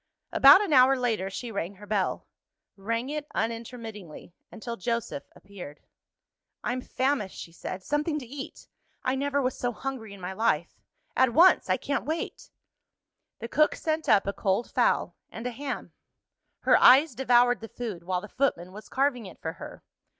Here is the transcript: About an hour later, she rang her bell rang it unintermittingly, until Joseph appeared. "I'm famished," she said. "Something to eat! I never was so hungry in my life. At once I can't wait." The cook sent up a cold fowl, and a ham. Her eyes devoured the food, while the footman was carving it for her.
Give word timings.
About 0.31 0.61
an 0.61 0.73
hour 0.73 0.97
later, 0.97 1.29
she 1.29 1.51
rang 1.51 1.75
her 1.75 1.85
bell 1.85 2.25
rang 2.75 3.11
it 3.11 3.27
unintermittingly, 3.35 4.33
until 4.51 4.75
Joseph 4.75 5.25
appeared. 5.35 5.79
"I'm 6.63 6.81
famished," 6.81 7.37
she 7.37 7.51
said. 7.51 7.83
"Something 7.83 8.17
to 8.17 8.25
eat! 8.25 8.67
I 9.03 9.13
never 9.13 9.43
was 9.43 9.55
so 9.55 9.71
hungry 9.71 10.11
in 10.15 10.19
my 10.19 10.33
life. 10.33 10.73
At 11.15 11.33
once 11.35 11.69
I 11.69 11.77
can't 11.77 12.03
wait." 12.03 12.49
The 13.37 13.47
cook 13.47 13.75
sent 13.75 14.09
up 14.09 14.25
a 14.25 14.33
cold 14.33 14.71
fowl, 14.71 15.13
and 15.31 15.45
a 15.45 15.51
ham. 15.51 15.93
Her 16.61 16.77
eyes 16.81 17.13
devoured 17.13 17.59
the 17.61 17.69
food, 17.69 18.03
while 18.03 18.21
the 18.21 18.27
footman 18.27 18.71
was 18.71 18.89
carving 18.89 19.27
it 19.27 19.39
for 19.39 19.53
her. 19.53 19.83